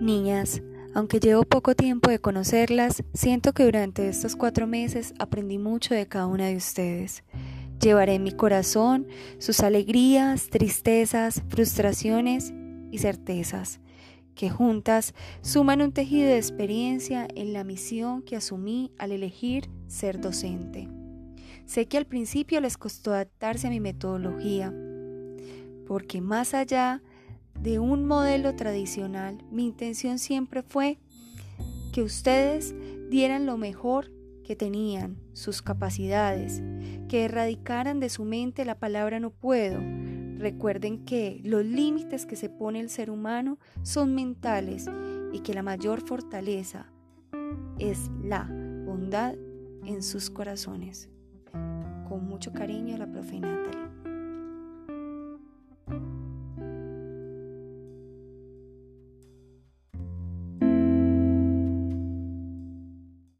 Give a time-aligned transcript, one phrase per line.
[0.00, 0.62] Niñas,
[0.94, 6.08] aunque llevo poco tiempo de conocerlas, siento que durante estos cuatro meses aprendí mucho de
[6.08, 7.22] cada una de ustedes.
[7.82, 9.06] Llevaré en mi corazón
[9.38, 12.50] sus alegrías, tristezas, frustraciones
[12.90, 13.80] y certezas,
[14.34, 20.18] que juntas suman un tejido de experiencia en la misión que asumí al elegir ser
[20.18, 20.88] docente.
[21.66, 24.74] Sé que al principio les costó adaptarse a mi metodología,
[25.86, 27.02] porque más allá
[27.62, 30.98] de un modelo tradicional, mi intención siempre fue
[31.92, 32.74] que ustedes
[33.10, 34.10] dieran lo mejor
[34.44, 36.62] que tenían, sus capacidades,
[37.08, 39.78] que erradicaran de su mente la palabra no puedo.
[40.38, 44.86] Recuerden que los límites que se pone el ser humano son mentales
[45.32, 46.90] y que la mayor fortaleza
[47.78, 48.44] es la
[48.86, 49.34] bondad
[49.84, 51.10] en sus corazones.
[52.08, 53.99] Con mucho cariño, la profe Natalie.